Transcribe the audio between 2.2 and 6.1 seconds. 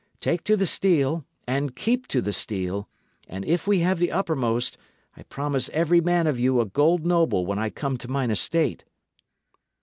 the steel; and if we have the uppermost, I promise every